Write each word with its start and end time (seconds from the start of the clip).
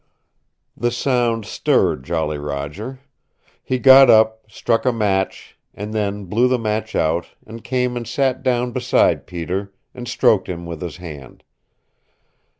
The 0.75 0.89
sound 0.89 1.45
stirred 1.45 2.03
Jolly 2.05 2.39
Roger. 2.39 3.01
He 3.61 3.77
got 3.77 4.09
up, 4.09 4.43
struck 4.49 4.83
a 4.83 4.91
match 4.91 5.55
and 5.75 5.93
then 5.93 6.25
blew 6.25 6.47
the 6.47 6.57
match 6.57 6.95
out, 6.95 7.27
and 7.45 7.63
came 7.63 7.95
and 7.95 8.07
sat 8.07 8.41
down 8.41 8.71
beside 8.71 9.27
Peter, 9.27 9.75
and 9.93 10.07
stroked 10.07 10.49
him 10.49 10.65
with 10.65 10.81
his 10.81 10.97
hand. 10.97 11.43